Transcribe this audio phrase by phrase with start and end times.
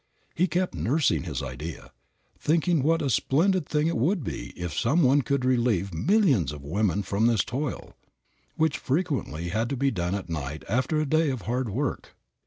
[0.33, 1.91] He kept nursing his idea,
[2.35, 6.63] thinking what a splendid thing it would be if some one could relieve millions of
[6.63, 7.95] women from this toil,
[8.55, 12.15] which frequently had to be done at night after a day of hard work.